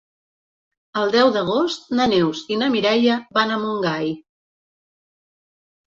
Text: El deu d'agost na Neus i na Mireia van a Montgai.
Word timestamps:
El 1.01 1.13
deu 1.15 1.29
d'agost 1.35 1.85
na 2.01 2.09
Neus 2.15 2.43
i 2.55 2.59
na 2.65 2.73
Mireia 2.79 3.21
van 3.39 3.55
a 3.55 3.63
Montgai. 3.69 4.13